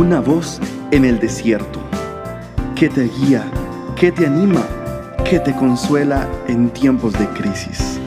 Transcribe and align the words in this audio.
una 0.00 0.18
voz 0.18 0.58
en 0.92 1.04
el 1.04 1.20
desierto, 1.20 1.78
que 2.74 2.88
te 2.88 3.02
guía, 3.02 3.44
que 3.96 4.10
te 4.10 4.26
anima, 4.26 4.66
que 5.26 5.38
te 5.38 5.54
consuela 5.54 6.26
en 6.48 6.70
tiempos 6.70 7.12
de 7.12 7.28
crisis. 7.28 8.00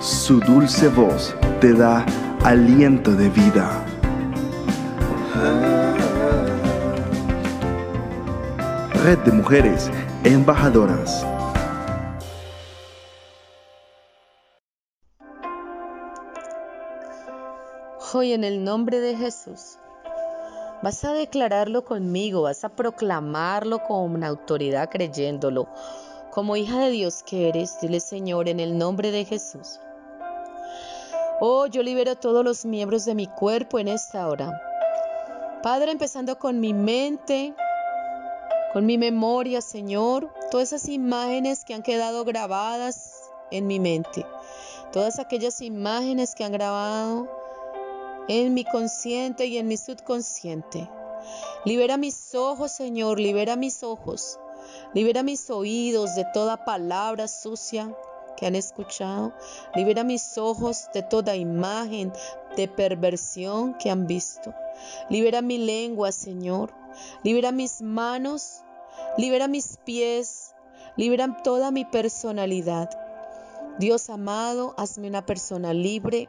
Su 0.00 0.38
dulce 0.38 0.86
voz 0.86 1.34
te 1.60 1.72
da 1.72 2.06
aliento 2.44 3.16
de 3.16 3.28
vida. 3.30 3.84
Red 9.02 9.18
de 9.24 9.32
Mujeres 9.32 9.90
Embajadoras. 10.22 11.26
Hoy 18.14 18.34
en 18.34 18.44
el 18.44 18.62
nombre 18.62 19.00
de 19.00 19.16
Jesús 19.16 19.78
Vas 20.82 21.04
a 21.04 21.12
declararlo 21.12 21.84
conmigo, 21.84 22.42
vas 22.42 22.64
a 22.64 22.68
proclamarlo 22.68 23.84
con 23.84 24.24
autoridad 24.24 24.90
creyéndolo. 24.90 25.68
Como 26.32 26.56
hija 26.56 26.80
de 26.80 26.90
Dios 26.90 27.22
que 27.22 27.48
eres, 27.48 27.80
dile 27.80 28.00
Señor 28.00 28.48
en 28.48 28.58
el 28.58 28.76
nombre 28.76 29.12
de 29.12 29.24
Jesús. 29.24 29.78
Oh, 31.40 31.66
yo 31.66 31.84
libero 31.84 32.16
todos 32.16 32.44
los 32.44 32.64
miembros 32.64 33.04
de 33.04 33.14
mi 33.14 33.28
cuerpo 33.28 33.78
en 33.78 33.86
esta 33.86 34.26
hora. 34.26 34.60
Padre, 35.62 35.92
empezando 35.92 36.36
con 36.40 36.58
mi 36.58 36.74
mente, 36.74 37.54
con 38.72 38.84
mi 38.84 38.98
memoria, 38.98 39.60
Señor, 39.60 40.32
todas 40.50 40.72
esas 40.72 40.88
imágenes 40.88 41.64
que 41.64 41.74
han 41.74 41.84
quedado 41.84 42.24
grabadas 42.24 43.30
en 43.52 43.68
mi 43.68 43.78
mente, 43.78 44.26
todas 44.92 45.20
aquellas 45.20 45.60
imágenes 45.60 46.34
que 46.34 46.42
han 46.42 46.50
grabado 46.50 47.41
en 48.28 48.54
mi 48.54 48.64
consciente 48.64 49.46
y 49.46 49.58
en 49.58 49.68
mi 49.68 49.76
subconsciente. 49.76 50.88
Libera 51.64 51.96
mis 51.96 52.34
ojos, 52.34 52.72
Señor, 52.72 53.20
libera 53.20 53.56
mis 53.56 53.82
ojos. 53.82 54.38
Libera 54.94 55.22
mis 55.22 55.50
oídos 55.50 56.14
de 56.14 56.26
toda 56.32 56.64
palabra 56.64 57.28
sucia 57.28 57.94
que 58.36 58.46
han 58.46 58.54
escuchado. 58.54 59.32
Libera 59.74 60.04
mis 60.04 60.38
ojos 60.38 60.88
de 60.92 61.02
toda 61.02 61.36
imagen 61.36 62.12
de 62.56 62.68
perversión 62.68 63.74
que 63.74 63.90
han 63.90 64.06
visto. 64.06 64.54
Libera 65.08 65.42
mi 65.42 65.58
lengua, 65.58 66.12
Señor. 66.12 66.72
Libera 67.22 67.52
mis 67.52 67.82
manos. 67.82 68.62
Libera 69.16 69.48
mis 69.48 69.78
pies. 69.84 70.54
Libera 70.96 71.42
toda 71.42 71.70
mi 71.70 71.84
personalidad. 71.84 72.90
Dios 73.78 74.10
amado, 74.10 74.74
hazme 74.76 75.08
una 75.08 75.24
persona 75.24 75.72
libre, 75.72 76.28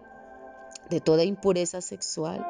de 0.93 1.01
toda 1.01 1.23
impureza 1.23 1.81
sexual, 1.81 2.45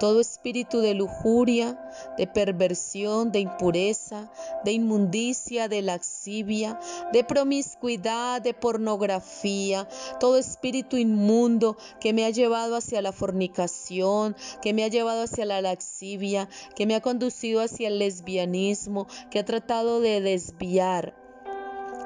todo 0.00 0.20
espíritu 0.20 0.80
de 0.80 0.94
lujuria, 0.94 1.78
de 2.18 2.26
perversión, 2.26 3.30
de 3.30 3.38
impureza, 3.38 4.30
de 4.64 4.72
inmundicia, 4.72 5.68
de 5.68 5.82
laxivia, 5.82 6.80
de 7.12 7.22
promiscuidad, 7.22 8.42
de 8.42 8.54
pornografía, 8.54 9.88
todo 10.18 10.36
espíritu 10.36 10.96
inmundo 10.96 11.76
que 12.00 12.12
me 12.12 12.24
ha 12.24 12.30
llevado 12.30 12.74
hacia 12.74 13.00
la 13.02 13.12
fornicación, 13.12 14.34
que 14.60 14.72
me 14.72 14.82
ha 14.82 14.88
llevado 14.88 15.22
hacia 15.22 15.44
la 15.44 15.60
laxivia, 15.60 16.48
que 16.74 16.86
me 16.86 16.96
ha 16.96 17.00
conducido 17.00 17.60
hacia 17.60 17.86
el 17.86 18.00
lesbianismo, 18.00 19.06
que 19.30 19.38
ha 19.38 19.44
tratado 19.44 20.00
de 20.00 20.20
desviar 20.20 21.14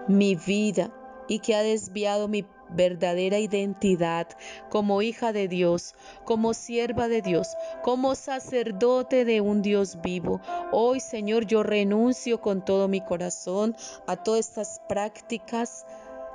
mi 0.08 0.34
vida 0.34 0.92
y 1.28 1.38
que 1.38 1.54
ha 1.54 1.62
desviado 1.62 2.28
mi 2.28 2.44
verdadera 2.74 3.38
identidad 3.38 4.28
como 4.68 5.02
hija 5.02 5.32
de 5.32 5.48
Dios, 5.48 5.94
como 6.24 6.54
sierva 6.54 7.08
de 7.08 7.22
Dios, 7.22 7.48
como 7.82 8.14
sacerdote 8.14 9.24
de 9.24 9.40
un 9.40 9.62
Dios 9.62 10.00
vivo. 10.02 10.40
Hoy, 10.72 11.00
Señor, 11.00 11.46
yo 11.46 11.62
renuncio 11.62 12.40
con 12.40 12.64
todo 12.64 12.88
mi 12.88 13.00
corazón 13.00 13.76
a 14.06 14.16
todas 14.16 14.48
estas 14.48 14.80
prácticas 14.88 15.86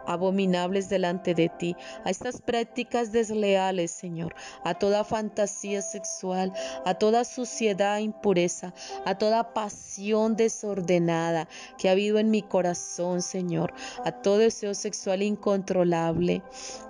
abominables 0.07 0.89
delante 0.89 1.33
de 1.33 1.49
ti, 1.49 1.75
a 2.03 2.09
estas 2.09 2.41
prácticas 2.41 3.11
desleales, 3.11 3.91
Señor, 3.91 4.35
a 4.63 4.73
toda 4.73 5.03
fantasía 5.03 5.81
sexual, 5.81 6.53
a 6.85 6.95
toda 6.95 7.23
suciedad 7.23 7.97
e 7.97 8.01
impureza, 8.01 8.73
a 9.05 9.15
toda 9.17 9.53
pasión 9.53 10.35
desordenada 10.35 11.47
que 11.77 11.89
ha 11.89 11.93
habido 11.93 12.19
en 12.19 12.31
mi 12.31 12.41
corazón, 12.41 13.21
Señor, 13.21 13.73
a 14.03 14.11
todo 14.11 14.37
deseo 14.37 14.73
sexual 14.73 15.21
incontrolable. 15.21 16.41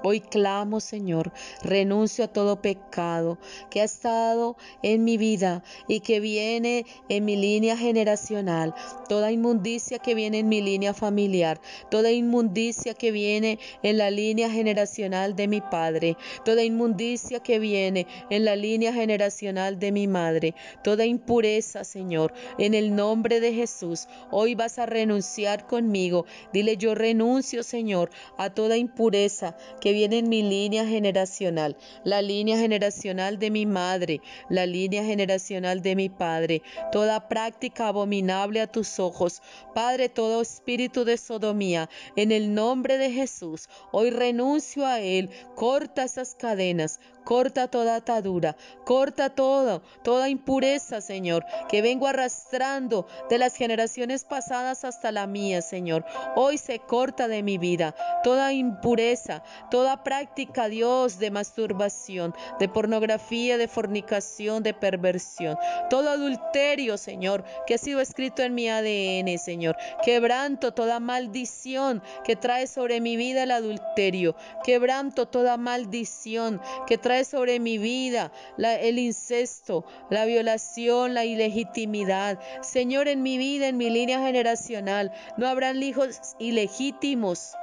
Hoy 0.04 0.22
clamo, 0.22 0.80
Señor, 0.80 1.32
renuncio 1.64 2.26
a 2.26 2.28
todo 2.28 2.62
pecado 2.62 3.38
que 3.70 3.82
ha 3.82 3.86
estado 3.86 4.58
en 4.82 5.04
mi 5.04 5.18
vida 5.18 5.64
y 5.88 6.00
que 6.00 6.20
viene 6.20 6.86
en 7.10 7.26
mi 7.26 7.36
línea 7.36 7.78
generacional, 7.78 8.74
toda 9.08 9.32
inmundicia 9.32 10.00
que 10.00 10.16
viene 10.16 10.40
en 10.40 10.50
mi 10.50 10.62
línea 10.62 10.94
familiar, 10.94 11.60
toda 11.90 12.12
inmundicia 12.12 12.94
que 12.94 13.05
viene 13.12 13.60
en 13.84 13.98
la 13.98 14.12
línea 14.12 14.50
generacional 14.50 15.36
de 15.36 15.48
mi 15.48 15.62
padre, 15.62 16.18
toda 16.44 16.64
inmundicia 16.64 17.40
que 17.40 17.60
viene 17.60 18.08
en 18.30 18.46
la 18.46 18.56
línea 18.56 18.94
generacional 18.94 19.80
de 19.80 19.92
mi 19.92 20.08
madre, 20.08 20.56
toda 20.84 21.06
impureza, 21.06 21.84
Señor, 21.84 22.34
en 22.58 22.74
el 22.74 22.96
nombre 22.96 23.40
de 23.40 23.54
Jesús. 23.54 24.08
Hoy 24.32 24.56
vas 24.56 24.80
a 24.80 24.86
renunciar 24.86 25.68
conmigo. 25.68 26.26
Dile, 26.54 26.78
yo 26.78 26.96
renuncio, 26.96 27.64
Señor, 27.64 28.10
a 28.38 28.50
toda 28.50 28.78
impureza 28.78 29.58
que 29.82 29.94
viene 29.94 30.20
en 30.20 30.30
mi 30.30 30.44
línea 30.44 30.86
generacional, 30.86 31.78
la 32.04 32.22
línea 32.22 32.58
generacional 32.58 33.40
de 33.40 33.52
mi 33.52 33.66
madre, 33.66 34.22
la 34.50 34.66
línea 34.66 35.04
generacional 35.04 35.82
de 35.82 35.96
mi 35.96 36.10
padre, 36.10 36.62
toda 36.92 37.28
práctica 37.28 37.88
abominable 37.88 38.62
a 38.62 38.68
tus 38.68 39.00
ojos. 39.00 39.42
Padre, 39.74 40.10
todo 40.10 40.42
espíritu 40.42 41.06
de 41.06 41.18
sodomía, 41.18 41.90
en 42.16 42.32
el 42.32 42.54
nombre 42.54 42.95
de 42.98 43.12
Jesús, 43.12 43.70
hoy 43.92 44.10
renuncio 44.10 44.86
a 44.86 45.00
él, 45.00 45.30
corta 45.56 46.04
esas 46.04 46.36
cadenas, 46.36 47.00
corta 47.26 47.68
toda 47.68 47.96
atadura, 47.96 48.56
corta 48.86 49.30
todo, 49.30 49.82
toda 50.04 50.30
impureza, 50.30 51.02
Señor, 51.02 51.44
que 51.68 51.82
vengo 51.82 52.08
arrastrando 52.08 53.08
de 53.30 53.40
las 53.40 53.56
generaciones 53.56 54.24
pasadas 54.24 54.86
hasta 54.86 55.12
la 55.12 55.28
mía, 55.28 55.62
Señor. 55.62 56.06
Hoy 56.36 56.58
se 56.58 56.80
corta 56.80 57.28
de 57.28 57.44
mi 57.44 57.58
vida 57.58 57.96
toda 58.24 58.54
impureza, 58.54 59.44
toda 59.70 60.04
práctica, 60.04 60.70
Dios, 60.70 61.20
de 61.20 61.32
masturbación, 61.32 62.34
de 62.60 62.70
pornografía, 62.70 63.58
de 63.58 63.68
fornicación, 63.68 64.64
de 64.64 64.74
perversión, 64.74 65.58
todo 65.90 66.10
adulterio, 66.10 66.98
Señor, 66.98 67.44
que 67.66 67.74
ha 67.74 67.78
sido 67.78 68.00
escrito 68.00 68.44
en 68.44 68.54
mi 68.54 68.70
ADN, 68.70 69.38
Señor. 69.40 69.76
Quebranto 70.04 70.74
toda 70.74 71.00
maldición 71.00 72.04
que 72.24 72.36
trae 72.36 72.68
sobre 72.68 72.85
mi 73.02 73.18
vida 73.18 73.44
el 73.44 73.52
adulterio. 73.52 74.36
Quebranto 74.64 75.28
toda 75.28 75.58
maldición 75.58 76.62
que 76.88 76.98
trae 76.98 77.26
sobre 77.26 77.60
mi 77.60 77.78
vida 77.78 78.32
el 78.58 79.00
incesto, 79.00 79.86
la 80.10 80.26
violación, 80.26 81.14
la 81.14 81.26
ilegitimidad. 81.26 82.40
Señor, 82.62 83.08
en 83.08 83.24
mi 83.24 83.38
vida, 83.38 83.68
en 83.68 83.78
mi 83.78 83.90
línea 83.90 84.20
generacional, 84.20 85.12
no 85.38 85.48
habrán 85.48 85.82
hijos 85.82 86.36
ilegítimos. 86.40 87.54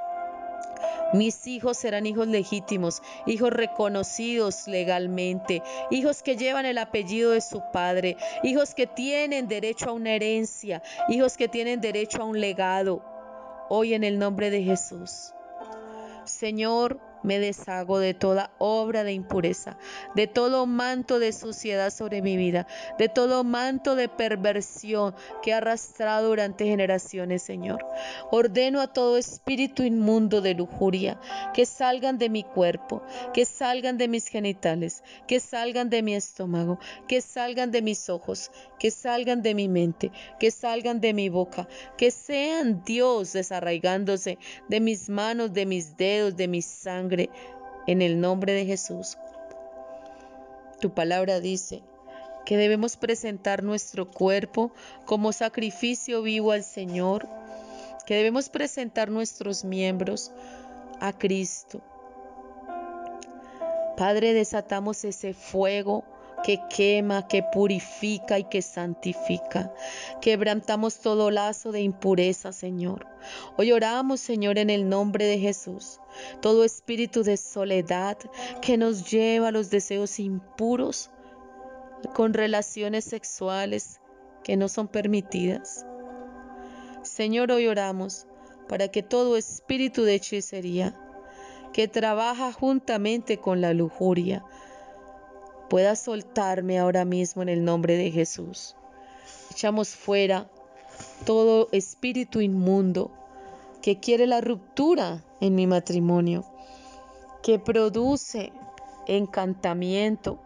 Mis 1.13 1.45
hijos 1.45 1.77
serán 1.77 2.07
hijos 2.07 2.27
legítimos, 2.27 3.03
hijos 3.27 3.51
reconocidos 3.51 4.67
legalmente, 4.67 5.61
hijos 5.91 6.23
que 6.23 6.35
llevan 6.35 6.65
el 6.65 6.79
apellido 6.79 7.31
de 7.31 7.41
su 7.41 7.61
padre, 7.71 8.17
hijos 8.41 8.73
que 8.73 8.87
tienen 8.87 9.47
derecho 9.47 9.89
a 9.89 9.93
una 9.93 10.13
herencia, 10.13 10.81
hijos 11.09 11.37
que 11.37 11.47
tienen 11.47 11.81
derecho 11.81 12.23
a 12.23 12.25
un 12.25 12.41
legado. 12.41 13.12
Hoy 13.69 13.93
en 13.93 14.03
el 14.03 14.19
nombre 14.19 14.49
de 14.49 14.63
Jesús. 14.63 15.33
Señor, 16.25 16.99
me 17.23 17.39
deshago 17.39 17.99
de 17.99 18.13
toda 18.13 18.51
obra 18.59 19.03
de 19.03 19.13
impureza, 19.13 19.77
de 20.15 20.27
todo 20.27 20.65
manto 20.65 21.19
de 21.19 21.31
suciedad 21.31 21.91
sobre 21.91 22.21
mi 22.21 22.37
vida, 22.37 22.67
de 22.99 23.09
todo 23.09 23.43
manto 23.43 23.95
de 23.95 24.09
perversión 24.09 25.15
que 25.41 25.51
he 25.51 25.53
arrastrado 25.53 26.29
durante 26.29 26.65
generaciones, 26.65 27.41
Señor. 27.41 27.85
Ordeno 28.31 28.81
a 28.81 28.87
todo 28.87 29.17
espíritu 29.17 29.83
inmundo 29.83 30.41
de 30.41 30.53
lujuria 30.53 31.19
que 31.53 31.65
salgan 31.65 32.17
de 32.17 32.29
mi 32.29 32.43
cuerpo, 32.43 33.01
que 33.33 33.45
salgan 33.45 33.97
de 33.97 34.07
mis 34.07 34.27
genitales, 34.27 35.03
que 35.27 35.39
salgan 35.39 35.89
de 35.89 36.03
mi 36.03 36.15
estómago, 36.15 36.79
que 37.07 37.21
salgan 37.21 37.71
de 37.71 37.81
mis 37.81 38.09
ojos, 38.09 38.51
que 38.79 38.91
salgan 38.91 39.41
de 39.41 39.55
mi 39.55 39.67
mente, 39.67 40.11
que 40.39 40.51
salgan 40.51 40.99
de 40.99 41.13
mi 41.13 41.29
boca, 41.29 41.67
que 41.97 42.11
sean 42.11 42.83
Dios 42.83 43.33
desarraigándose 43.33 44.37
de 44.67 44.79
mis 44.79 45.09
manos, 45.09 45.53
de 45.53 45.65
mis 45.65 45.95
dedos, 45.95 46.35
de 46.35 46.47
mi 46.47 46.61
sangre 46.61 47.12
en 47.87 48.01
el 48.01 48.19
nombre 48.19 48.53
de 48.53 48.65
Jesús. 48.65 49.17
Tu 50.79 50.93
palabra 50.93 51.39
dice 51.39 51.81
que 52.45 52.57
debemos 52.57 52.97
presentar 52.97 53.63
nuestro 53.63 54.09
cuerpo 54.09 54.71
como 55.05 55.31
sacrificio 55.31 56.21
vivo 56.21 56.51
al 56.51 56.63
Señor, 56.63 57.27
que 58.05 58.15
debemos 58.15 58.49
presentar 58.49 59.09
nuestros 59.09 59.63
miembros 59.63 60.31
a 60.99 61.13
Cristo. 61.13 61.81
Padre, 63.95 64.33
desatamos 64.33 65.05
ese 65.05 65.33
fuego 65.33 66.03
que 66.43 66.59
quema, 66.69 67.27
que 67.27 67.41
purifica 67.41 68.37
y 68.37 68.43
que 68.43 68.61
santifica. 68.61 69.73
Quebrantamos 70.21 70.99
todo 70.99 71.31
lazo 71.31 71.71
de 71.71 71.81
impureza, 71.81 72.51
Señor. 72.51 73.07
Hoy 73.57 73.71
oramos, 73.71 74.19
Señor, 74.19 74.57
en 74.57 74.69
el 74.69 74.89
nombre 74.89 75.25
de 75.25 75.39
Jesús. 75.39 75.99
Todo 76.41 76.63
espíritu 76.63 77.23
de 77.23 77.37
soledad 77.37 78.17
que 78.61 78.77
nos 78.77 79.09
lleva 79.09 79.47
a 79.47 79.51
los 79.51 79.69
deseos 79.69 80.19
impuros 80.19 81.09
con 82.13 82.33
relaciones 82.33 83.05
sexuales 83.05 83.99
que 84.43 84.57
no 84.57 84.67
son 84.67 84.87
permitidas. 84.87 85.85
Señor, 87.01 87.51
hoy 87.51 87.67
oramos 87.67 88.27
para 88.67 88.89
que 88.89 89.03
todo 89.03 89.37
espíritu 89.37 90.03
de 90.03 90.15
hechicería 90.15 90.99
que 91.73 91.87
trabaja 91.87 92.51
juntamente 92.53 93.37
con 93.37 93.59
la 93.59 93.73
lujuria, 93.73 94.43
pueda 95.73 95.95
soltarme 95.95 96.77
ahora 96.77 97.03
mismo 97.03 97.41
en 97.41 97.49
el 97.49 97.65
nombre 97.65 97.97
de 97.97 98.11
Jesús. 98.11 98.75
Echamos 99.49 99.95
fuera 99.95 100.47
todo 101.25 101.67
espíritu 101.71 102.41
inmundo 102.41 103.09
que 103.81 103.99
quiere 103.99 104.27
la 104.27 104.39
ruptura 104.39 105.23
en 105.41 105.55
mi 105.55 105.65
matrimonio, 105.65 106.45
que 107.41 107.57
produce 107.57 108.53
encantamiento 109.07 110.37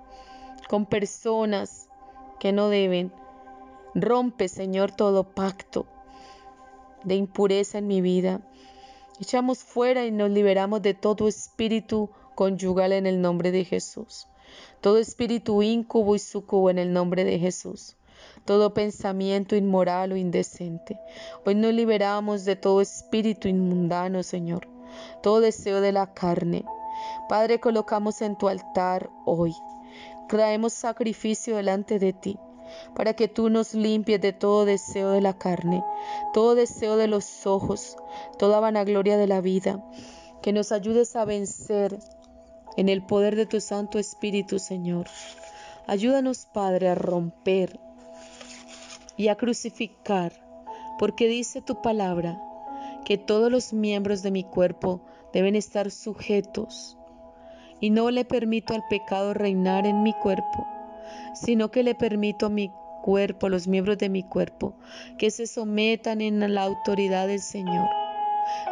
con 0.70 0.86
personas 0.86 1.90
que 2.40 2.54
no 2.54 2.70
deben. 2.70 3.12
Rompe, 3.96 4.48
Señor, 4.48 4.94
todo 4.94 5.26
pacto 5.26 5.88
de 7.04 7.16
impureza 7.16 7.80
en 7.80 7.88
mi 7.88 8.00
vida. 8.00 8.40
Echamos 9.20 9.60
fuera 9.60 10.06
y 10.06 10.12
nos 10.12 10.30
liberamos 10.30 10.82
de 10.82 10.94
todo 10.94 11.28
espíritu 11.28 12.12
conyugal 12.34 12.94
en 12.94 13.06
el 13.06 13.20
nombre 13.20 13.52
de 13.52 13.66
Jesús 13.66 14.30
todo 14.82 14.98
espíritu 14.98 15.62
incubo 15.64 16.16
y 16.16 16.20
sucubo 16.20 16.70
en 16.70 16.80
el 16.80 16.94
nombre 16.94 17.24
de 17.24 17.40
Jesús, 17.40 17.96
todo 18.46 18.74
pensamiento 18.74 19.56
inmoral 19.56 20.12
o 20.12 20.16
indecente. 20.16 21.00
Hoy 21.46 21.56
nos 21.56 21.74
liberamos 21.74 22.46
de 22.46 22.56
todo 22.56 22.82
espíritu 22.82 23.48
inmundano, 23.48 24.24
Señor, 24.24 24.68
todo 25.22 25.40
deseo 25.40 25.82
de 25.82 25.92
la 25.92 26.14
carne. 26.14 26.66
Padre, 27.30 27.60
colocamos 27.60 28.22
en 28.22 28.38
tu 28.38 28.48
altar 28.48 29.10
hoy. 29.26 29.54
Traemos 30.30 30.74
sacrificio 30.74 31.56
delante 31.56 32.00
de 32.00 32.14
ti 32.14 32.40
para 32.96 33.14
que 33.14 33.28
tú 33.28 33.50
nos 33.50 33.74
limpies 33.74 34.22
de 34.22 34.34
todo 34.34 34.66
deseo 34.66 35.12
de 35.12 35.22
la 35.22 35.38
carne, 35.38 35.84
todo 36.34 36.56
deseo 36.56 36.98
de 36.98 37.08
los 37.08 37.46
ojos, 37.46 37.98
toda 38.38 38.60
vanagloria 38.60 39.18
de 39.18 39.28
la 39.28 39.42
vida, 39.42 39.84
que 40.42 40.54
nos 40.54 40.72
ayudes 40.72 41.16
a 41.16 41.26
vencer 41.26 41.98
en 42.78 42.90
el 42.90 43.02
poder 43.02 43.36
de 43.36 43.46
tu 43.46 43.60
Santo 43.60 44.00
Espíritu, 44.00 44.60
Señor. 44.60 45.08
Ayúdanos, 45.88 46.46
Padre, 46.46 46.90
a 46.90 46.96
romper 46.96 47.80
y 49.18 49.28
a 49.28 49.36
crucificar, 49.36 50.32
porque 51.00 51.28
dice 51.28 51.62
tu 51.62 51.82
palabra 51.82 52.40
que 53.04 53.18
todos 53.18 53.52
los 53.52 53.74
miembros 53.74 54.22
de 54.22 54.32
mi 54.32 54.44
cuerpo 54.44 55.02
deben 55.34 55.56
estar 55.56 55.92
sujetos, 55.92 56.98
y 57.80 57.90
no 57.90 58.12
le 58.12 58.26
permito 58.26 58.74
al 58.74 58.84
pecado 58.90 59.34
reinar 59.34 59.86
en 59.86 60.04
mi 60.04 60.14
cuerpo, 60.14 60.68
sino 61.34 61.72
que 61.72 61.84
le 61.84 61.96
permito 61.96 62.48
a 62.48 62.50
mi 62.50 62.72
cuerpo, 63.04 63.48
a 63.48 63.50
los 63.50 63.68
miembros 63.68 63.98
de 63.98 64.10
mi 64.10 64.24
cuerpo, 64.24 64.76
que 65.18 65.32
se 65.32 65.48
sometan 65.48 66.22
en 66.22 66.54
la 66.54 66.64
autoridad 66.64 67.28
del 67.28 67.40
Señor. 67.40 67.88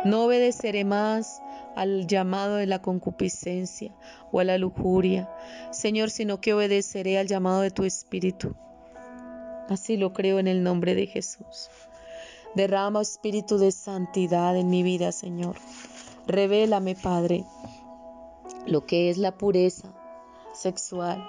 No 0.03 0.25
obedeceré 0.25 0.83
más 0.83 1.41
al 1.75 2.07
llamado 2.07 2.55
de 2.55 2.65
la 2.65 2.81
concupiscencia 2.81 3.93
o 4.31 4.39
a 4.39 4.43
la 4.43 4.57
lujuria, 4.57 5.29
Señor, 5.71 6.09
sino 6.09 6.39
que 6.39 6.53
obedeceré 6.53 7.19
al 7.19 7.27
llamado 7.27 7.61
de 7.61 7.71
tu 7.71 7.83
Espíritu. 7.83 8.55
Así 9.69 9.97
lo 9.97 10.13
creo 10.13 10.39
en 10.39 10.47
el 10.47 10.63
nombre 10.63 10.95
de 10.95 11.07
Jesús. 11.07 11.69
Derrama 12.55 13.01
espíritu 13.01 13.57
de 13.57 13.71
santidad 13.71 14.55
en 14.55 14.69
mi 14.69 14.83
vida, 14.83 15.11
Señor. 15.11 15.55
Revélame, 16.27 16.95
Padre, 16.95 17.43
lo 18.65 18.85
que 18.85 19.09
es 19.09 19.17
la 19.17 19.37
pureza 19.37 19.93
sexual, 20.53 21.23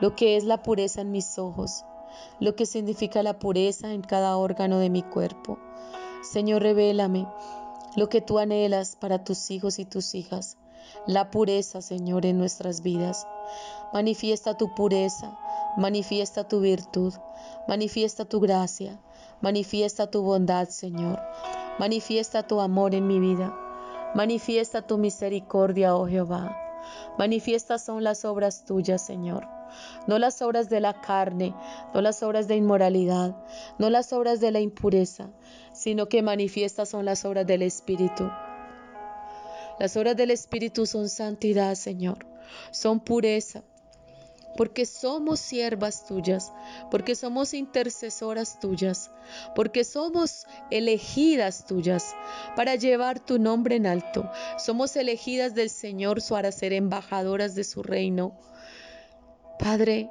lo 0.00 0.14
que 0.14 0.36
es 0.36 0.44
la 0.44 0.62
pureza 0.62 1.00
en 1.00 1.10
mis 1.10 1.38
ojos, 1.38 1.84
lo 2.38 2.54
que 2.54 2.66
significa 2.66 3.22
la 3.22 3.38
pureza 3.38 3.92
en 3.92 4.02
cada 4.02 4.36
órgano 4.36 4.78
de 4.78 4.90
mi 4.90 5.02
cuerpo. 5.02 5.58
Señor, 6.22 6.62
revélame 6.62 7.26
lo 7.96 8.08
que 8.08 8.20
tú 8.20 8.38
anhelas 8.38 8.96
para 8.96 9.24
tus 9.24 9.50
hijos 9.50 9.78
y 9.78 9.84
tus 9.84 10.14
hijas, 10.14 10.56
la 11.06 11.30
pureza, 11.30 11.80
Señor, 11.80 12.26
en 12.26 12.38
nuestras 12.38 12.82
vidas. 12.82 13.26
Manifiesta 13.92 14.56
tu 14.56 14.74
pureza, 14.74 15.38
manifiesta 15.76 16.48
tu 16.48 16.60
virtud, 16.60 17.14
manifiesta 17.68 18.24
tu 18.24 18.40
gracia, 18.40 19.00
manifiesta 19.40 20.10
tu 20.10 20.22
bondad, 20.22 20.68
Señor. 20.68 21.20
Manifiesta 21.76 22.44
tu 22.44 22.60
amor 22.60 22.94
en 22.94 23.08
mi 23.08 23.18
vida. 23.18 23.52
Manifiesta 24.14 24.82
tu 24.82 24.96
misericordia, 24.96 25.96
oh 25.96 26.06
Jehová. 26.06 26.56
Manifiestas 27.18 27.84
son 27.84 28.04
las 28.04 28.24
obras 28.24 28.64
tuyas, 28.64 29.04
Señor. 29.04 29.48
No 30.06 30.18
las 30.18 30.42
obras 30.42 30.68
de 30.68 30.80
la 30.80 31.00
carne, 31.00 31.54
no 31.94 32.00
las 32.00 32.22
obras 32.22 32.48
de 32.48 32.56
inmoralidad, 32.56 33.36
no 33.78 33.90
las 33.90 34.12
obras 34.12 34.40
de 34.40 34.50
la 34.50 34.60
impureza, 34.60 35.30
sino 35.72 36.08
que 36.08 36.22
manifiestas 36.22 36.88
son 36.88 37.04
las 37.04 37.24
obras 37.24 37.46
del 37.46 37.62
Espíritu. 37.62 38.30
Las 39.78 39.96
obras 39.96 40.16
del 40.16 40.30
Espíritu 40.30 40.86
son 40.86 41.08
santidad, 41.08 41.74
Señor, 41.74 42.26
son 42.70 43.00
pureza, 43.00 43.64
porque 44.56 44.86
somos 44.86 45.40
siervas 45.40 46.06
tuyas, 46.06 46.52
porque 46.90 47.14
somos 47.14 47.54
intercesoras 47.54 48.60
tuyas, 48.60 49.10
porque 49.54 49.84
somos 49.84 50.46
elegidas 50.70 51.66
tuyas 51.66 52.14
para 52.56 52.76
llevar 52.76 53.18
tu 53.20 53.38
nombre 53.38 53.76
en 53.76 53.86
alto. 53.86 54.30
Somos 54.58 54.96
elegidas 54.96 55.54
del 55.54 55.70
Señor 55.70 56.20
para 56.28 56.52
ser 56.52 56.72
embajadoras 56.72 57.54
de 57.54 57.64
su 57.64 57.82
reino. 57.82 58.38
Padre, 59.58 60.10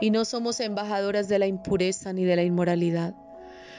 y 0.00 0.10
no 0.10 0.24
somos 0.24 0.60
embajadoras 0.60 1.28
de 1.28 1.38
la 1.38 1.46
impureza 1.46 2.12
ni 2.12 2.24
de 2.24 2.36
la 2.36 2.42
inmoralidad. 2.42 3.14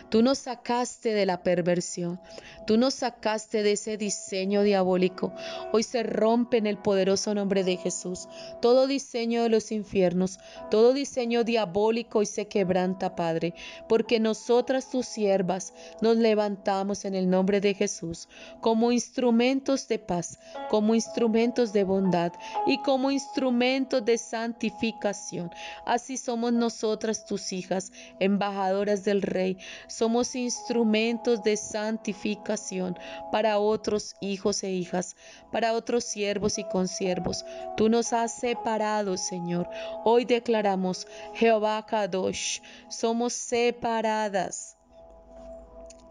Tú 0.09 0.21
nos 0.21 0.39
sacaste 0.39 1.13
de 1.13 1.25
la 1.25 1.43
perversión, 1.43 2.19
tú 2.67 2.77
nos 2.77 2.93
sacaste 2.93 3.63
de 3.63 3.73
ese 3.73 3.97
diseño 3.97 4.63
diabólico. 4.63 5.33
Hoy 5.73 5.83
se 5.83 6.03
rompe 6.03 6.57
en 6.57 6.67
el 6.67 6.77
poderoso 6.77 7.33
nombre 7.33 7.63
de 7.63 7.77
Jesús 7.77 8.27
todo 8.61 8.87
diseño 8.87 9.43
de 9.43 9.49
los 9.49 9.71
infiernos, 9.71 10.39
todo 10.71 10.93
diseño 10.93 11.43
diabólico 11.43 12.21
y 12.21 12.25
se 12.25 12.47
quebranta, 12.47 13.15
Padre, 13.15 13.53
porque 13.87 14.19
nosotras 14.19 14.89
tus 14.89 15.05
siervas 15.05 15.73
nos 16.01 16.17
levantamos 16.17 17.05
en 17.05 17.15
el 17.15 17.29
nombre 17.29 17.61
de 17.61 17.73
Jesús 17.73 18.27
como 18.61 18.91
instrumentos 18.91 19.87
de 19.87 19.99
paz, 19.99 20.39
como 20.69 20.95
instrumentos 20.95 21.73
de 21.73 21.83
bondad 21.83 22.31
y 22.65 22.77
como 22.79 23.11
instrumentos 23.11 24.03
de 24.05 24.17
santificación. 24.17 25.51
Así 25.85 26.17
somos 26.17 26.53
nosotras 26.53 27.25
tus 27.25 27.53
hijas, 27.53 27.91
embajadoras 28.19 29.03
del 29.03 29.21
Rey 29.21 29.57
somos 29.95 30.35
instrumentos 30.35 31.41
de 31.41 31.55
santificación 31.55 32.97
para 33.31 33.59
otros 33.59 34.15
hijos 34.19 34.63
e 34.63 34.71
hijas, 34.71 35.15
para 35.51 35.73
otros 35.73 36.03
siervos 36.03 36.57
y 36.57 36.63
consiervos. 36.65 37.45
Tú 37.77 37.87
nos 37.89 38.11
has 38.11 38.33
separado, 38.33 39.17
Señor. 39.17 39.69
Hoy 40.03 40.25
declaramos, 40.25 41.07
Jehová 41.33 41.85
Kadosh, 41.85 42.59
somos 42.89 43.33
separadas. 43.33 44.77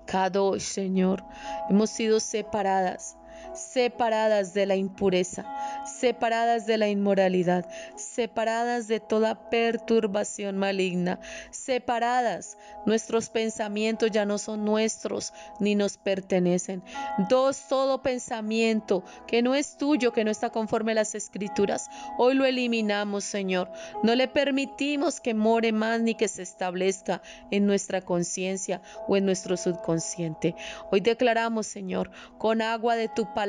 Kadosh, 0.07 0.62
Señor, 0.62 1.23
hemos 1.69 1.91
sido 1.91 2.21
separadas 2.21 3.17
separadas 3.54 4.54
de 4.54 4.66
la 4.66 4.76
impureza, 4.76 5.44
separadas 5.87 6.66
de 6.66 6.78
la 6.78 6.88
inmoralidad, 6.88 7.68
separadas 7.96 8.88
de 8.88 9.00
toda 9.00 9.49
perturbación 9.50 10.58
maligna, 10.58 11.20
separadas. 11.50 12.58
Nuestros 12.87 13.30
pensamientos 13.30 14.11
ya 14.11 14.26
no 14.26 14.38
son 14.38 14.64
nuestros 14.64 15.32
ni 15.61 15.75
nos 15.75 15.96
pertenecen. 15.96 16.82
Dos, 17.28 17.68
todo 17.68 18.02
pensamiento 18.02 19.04
que 19.26 19.42
no 19.42 19.54
es 19.54 19.76
tuyo, 19.76 20.12
que 20.12 20.25
no 20.25 20.30
está 20.30 20.50
conforme 20.50 20.92
a 20.92 20.96
las 20.96 21.14
escrituras, 21.14 21.88
hoy 22.18 22.34
lo 22.34 22.44
eliminamos, 22.44 23.25
Señor. 23.25 23.70
No 24.02 24.14
le 24.14 24.28
permitimos 24.28 25.20
que 25.20 25.34
more 25.34 25.73
más 25.73 26.00
ni 26.00 26.14
que 26.14 26.28
se 26.28 26.42
establezca 26.42 27.23
en 27.50 27.66
nuestra 27.66 28.00
conciencia 28.00 28.82
o 29.08 29.16
en 29.16 29.25
nuestro 29.25 29.56
subconsciente. 29.56 30.54
Hoy 30.90 31.00
declaramos, 31.00 31.66
Señor, 31.66 32.11
con 32.38 32.61
agua 32.61 32.96
de 32.96 33.08
tu 33.08 33.25
palabra 33.32 33.44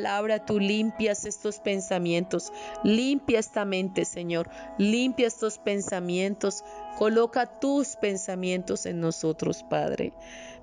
tú 0.45 0.59
limpias 0.59 1.25
estos 1.25 1.59
pensamientos. 1.59 2.51
Limpia 2.83 3.39
esta 3.39 3.65
mente, 3.65 4.05
Señor. 4.05 4.49
Limpia 4.77 5.27
estos 5.27 5.57
pensamientos. 5.57 6.63
Coloca 6.97 7.59
tus 7.59 7.95
pensamientos 7.95 8.85
en 8.85 8.99
nosotros, 8.99 9.63
Padre. 9.63 10.13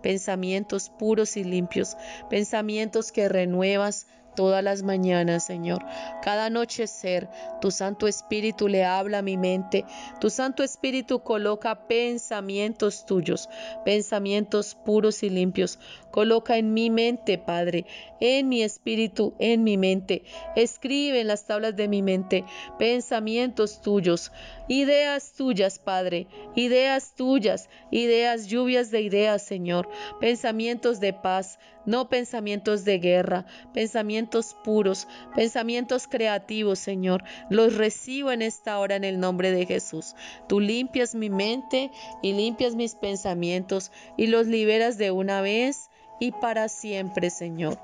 Pensamientos 0.02 0.90
puros 0.90 1.36
y 1.36 1.44
limpios. 1.44 1.96
Pensamientos 2.28 3.12
que 3.12 3.28
renuevas 3.28 4.06
todas 4.34 4.62
las 4.62 4.82
mañanas, 4.82 5.44
Señor. 5.44 5.84
Cada 6.22 6.46
anochecer, 6.46 7.28
tu 7.60 7.70
Santo 7.70 8.06
Espíritu 8.06 8.68
le 8.68 8.84
habla 8.84 9.18
a 9.18 9.22
mi 9.22 9.36
mente. 9.36 9.84
Tu 10.20 10.30
Santo 10.30 10.62
Espíritu 10.62 11.22
coloca 11.22 11.86
pensamientos 11.86 13.06
tuyos, 13.06 13.48
pensamientos 13.84 14.74
puros 14.74 15.22
y 15.22 15.30
limpios. 15.30 15.78
Coloca 16.10 16.58
en 16.58 16.74
mi 16.74 16.90
mente, 16.90 17.38
Padre, 17.38 17.86
en 18.20 18.48
mi 18.48 18.62
espíritu, 18.62 19.34
en 19.38 19.64
mi 19.64 19.78
mente. 19.78 20.24
Escribe 20.56 21.20
en 21.20 21.28
las 21.28 21.46
tablas 21.46 21.74
de 21.74 21.88
mi 21.88 22.02
mente 22.02 22.44
pensamientos 22.78 23.80
tuyos, 23.80 24.30
ideas 24.68 25.32
tuyas, 25.32 25.78
Padre, 25.78 26.26
ideas 26.54 27.14
tuyas, 27.14 27.70
ideas, 27.90 28.46
lluvias 28.46 28.90
de 28.90 29.00
ideas, 29.00 29.42
Señor. 29.42 29.88
Pensamientos 30.20 31.00
de 31.00 31.12
paz, 31.12 31.58
no 31.86 32.08
pensamientos 32.08 32.84
de 32.84 32.98
guerra, 32.98 33.46
pensamientos 33.72 34.56
puros, 34.64 35.08
pensamientos 35.34 36.06
creativos, 36.08 36.78
Señor. 36.78 37.24
Los 37.50 37.76
recibo 37.76 38.30
en 38.32 38.42
esta 38.42 38.78
hora 38.78 38.96
en 38.96 39.04
el 39.04 39.20
nombre 39.20 39.50
de 39.50 39.66
Jesús. 39.66 40.14
Tú 40.48 40.60
limpias 40.60 41.14
mi 41.14 41.30
mente 41.30 41.90
y 42.22 42.32
limpias 42.32 42.74
mis 42.74 42.94
pensamientos 42.94 43.90
y 44.16 44.26
los 44.26 44.46
liberas 44.46 44.98
de 44.98 45.10
una 45.10 45.40
vez 45.40 45.90
y 46.20 46.32
para 46.32 46.68
siempre, 46.68 47.30
Señor. 47.30 47.78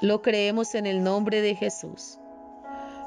Lo 0.00 0.22
creemos 0.22 0.74
en 0.74 0.86
el 0.86 1.02
nombre 1.02 1.40
de 1.40 1.54
Jesús. 1.54 2.18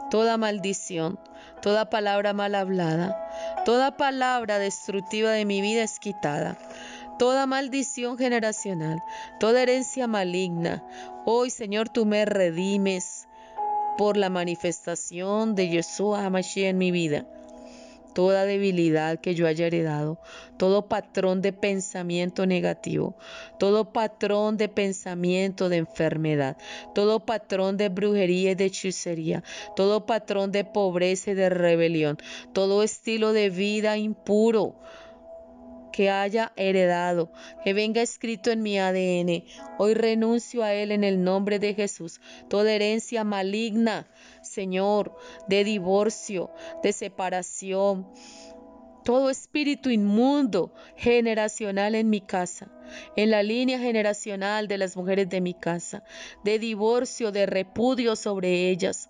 Toda 0.10 0.38
maldición, 0.38 1.20
toda 1.62 1.90
palabra 1.90 2.34
mal 2.34 2.56
hablada, 2.56 3.30
toda 3.66 3.98
palabra 3.98 4.58
destructiva 4.58 5.32
de 5.32 5.46
mi 5.46 5.62
vida 5.62 5.84
es 5.84 6.00
quitada 6.00 6.58
toda 7.18 7.48
maldición 7.48 8.18
generacional, 8.18 9.02
toda 9.40 9.64
herencia 9.64 10.08
maligna. 10.08 10.84
Hoy, 11.26 11.50
Señor, 11.50 11.90
tú 11.90 12.06
me 12.06 12.26
redimes 12.26 13.28
por 13.98 14.16
la 14.16 14.30
manifestación 14.30 15.56
de 15.56 15.70
Yeshua 15.70 16.26
HaMashiach 16.26 16.70
en 16.70 16.78
mi 16.78 16.92
vida. 16.92 17.26
Toda 18.14 18.46
debilidad 18.46 19.20
que 19.20 19.36
yo 19.36 19.46
haya 19.46 19.68
heredado, 19.68 20.20
todo 20.58 20.88
patrón 20.88 21.44
de 21.44 21.54
pensamiento 21.54 22.48
negativo, 22.48 23.16
todo 23.60 23.92
patrón 23.94 24.58
de 24.58 24.70
pensamiento 24.70 25.70
de 25.70 25.78
enfermedad, 25.78 26.58
todo 26.96 27.26
patrón 27.28 27.78
de 27.78 27.90
brujería 27.90 28.52
y 28.52 28.56
de 28.56 28.66
hechicería, 28.66 29.44
todo 29.76 30.08
patrón 30.08 30.52
de 30.52 30.64
pobreza 30.64 31.32
y 31.32 31.36
de 31.36 31.50
rebelión, 31.50 32.18
todo 32.54 32.82
estilo 32.82 33.34
de 33.34 33.52
vida 33.52 33.98
impuro, 33.98 34.80
que 35.98 36.12
haya 36.12 36.54
heredado, 36.56 37.32
que 37.64 37.74
venga 37.74 38.04
escrito 38.04 38.52
en 38.52 38.62
mi 38.62 38.78
ADN. 38.78 39.44
Hoy 39.80 39.96
renuncio 39.96 40.62
a 40.62 40.72
él 40.72 40.92
en 40.92 41.04
el 41.04 41.24
nombre 41.24 41.58
de 41.58 41.74
Jesús. 41.74 42.22
Toda 42.50 42.72
herencia 42.72 43.24
maligna, 43.24 44.06
Señor, 44.44 45.18
de 45.48 45.64
divorcio, 45.64 46.52
de 46.84 46.94
separación, 46.94 48.08
todo 49.04 49.32
espíritu 49.32 49.90
inmundo 49.90 50.72
generacional 50.98 51.96
en 51.96 52.12
mi 52.12 52.22
casa, 52.22 52.70
en 53.16 53.32
la 53.32 53.42
línea 53.42 53.80
generacional 53.80 54.68
de 54.68 54.78
las 54.78 54.96
mujeres 54.96 55.28
de 55.30 55.42
mi 55.42 55.56
casa, 55.56 56.04
de 56.44 56.60
divorcio, 56.60 57.32
de 57.32 57.48
repudio 57.48 58.16
sobre 58.16 58.70
ellas, 58.70 59.10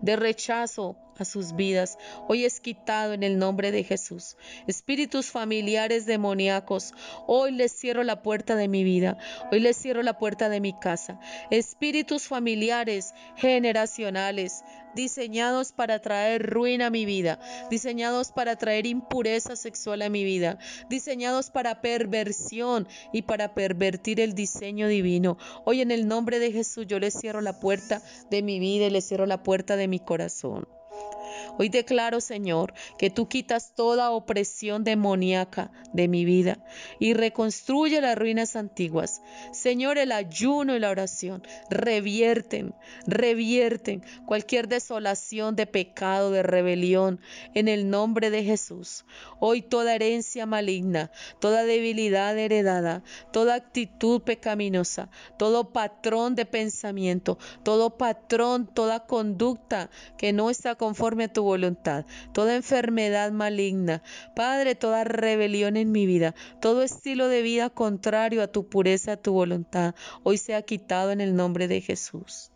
de 0.00 0.14
rechazo 0.14 0.96
a 1.20 1.24
sus 1.24 1.54
vidas. 1.54 1.98
Hoy 2.28 2.44
es 2.44 2.60
quitado 2.60 3.12
en 3.12 3.22
el 3.22 3.38
nombre 3.38 3.70
de 3.72 3.84
Jesús. 3.84 4.36
Espíritus 4.66 5.30
familiares 5.30 6.06
demoníacos, 6.06 6.94
hoy 7.26 7.52
les 7.52 7.72
cierro 7.72 8.02
la 8.02 8.22
puerta 8.22 8.56
de 8.56 8.68
mi 8.68 8.84
vida. 8.84 9.18
Hoy 9.52 9.60
les 9.60 9.76
cierro 9.76 10.02
la 10.02 10.18
puerta 10.18 10.48
de 10.48 10.60
mi 10.60 10.72
casa. 10.72 11.20
Espíritus 11.50 12.26
familiares 12.26 13.14
generacionales, 13.36 14.64
diseñados 14.94 15.72
para 15.72 16.00
traer 16.00 16.48
ruina 16.50 16.86
a 16.86 16.90
mi 16.90 17.04
vida, 17.04 17.38
diseñados 17.70 18.32
para 18.32 18.56
traer 18.56 18.86
impureza 18.86 19.56
sexual 19.56 20.02
a 20.02 20.08
mi 20.08 20.24
vida, 20.24 20.58
diseñados 20.88 21.50
para 21.50 21.80
perversión 21.80 22.88
y 23.12 23.22
para 23.22 23.54
pervertir 23.54 24.20
el 24.20 24.34
diseño 24.34 24.88
divino. 24.88 25.36
Hoy 25.64 25.82
en 25.82 25.90
el 25.90 26.08
nombre 26.08 26.38
de 26.38 26.52
Jesús 26.52 26.86
yo 26.86 26.98
les 26.98 27.14
cierro 27.14 27.40
la 27.40 27.60
puerta 27.60 28.02
de 28.30 28.42
mi 28.42 28.58
vida 28.58 28.86
y 28.86 28.90
les 28.90 29.06
cierro 29.06 29.26
la 29.26 29.42
puerta 29.42 29.76
de 29.76 29.88
mi 29.88 30.00
corazón. 30.00 30.79
Hoy 31.58 31.68
declaro, 31.68 32.20
Señor, 32.20 32.74
que 32.98 33.10
tú 33.10 33.28
quitas 33.28 33.74
toda 33.74 34.10
opresión 34.10 34.84
demoníaca 34.84 35.70
de 35.92 36.08
mi 36.08 36.24
vida 36.24 36.64
y 36.98 37.14
reconstruye 37.14 38.00
las 38.00 38.16
ruinas 38.16 38.56
antiguas. 38.56 39.22
Señor, 39.52 39.98
el 39.98 40.12
ayuno 40.12 40.74
y 40.74 40.78
la 40.78 40.90
oración 40.90 41.42
revierten, 41.68 42.74
revierten 43.06 44.02
cualquier 44.26 44.68
desolación 44.68 45.56
de 45.56 45.66
pecado, 45.66 46.30
de 46.30 46.42
rebelión, 46.42 47.20
en 47.54 47.68
el 47.68 47.90
nombre 47.90 48.30
de 48.30 48.44
Jesús. 48.44 49.04
Hoy 49.38 49.62
toda 49.62 49.94
herencia 49.94 50.46
maligna, 50.46 51.10
toda 51.40 51.64
debilidad 51.64 52.36
heredada, 52.38 53.02
toda 53.32 53.54
actitud 53.54 54.22
pecaminosa, 54.22 55.10
todo 55.38 55.72
patrón 55.72 56.34
de 56.34 56.46
pensamiento, 56.46 57.38
todo 57.62 57.96
patrón, 57.96 58.66
toda 58.66 59.06
conducta 59.06 59.90
que 60.16 60.32
no 60.32 60.50
está 60.50 60.74
a 61.24 61.32
tu 61.32 61.42
voluntad, 61.42 62.06
toda 62.32 62.56
enfermedad 62.56 63.32
maligna, 63.32 64.02
Padre, 64.34 64.74
toda 64.74 65.04
rebelión 65.04 65.76
en 65.76 65.92
mi 65.92 66.06
vida, 66.06 66.34
todo 66.60 66.82
estilo 66.82 67.28
de 67.28 67.42
vida 67.42 67.70
contrario 67.70 68.42
a 68.42 68.48
tu 68.48 68.68
pureza, 68.68 69.12
a 69.12 69.16
tu 69.16 69.32
voluntad, 69.32 69.94
hoy 70.22 70.38
sea 70.38 70.62
quitado 70.62 71.10
en 71.12 71.20
el 71.20 71.34
nombre 71.34 71.68
de 71.68 71.80
Jesús. 71.80 72.49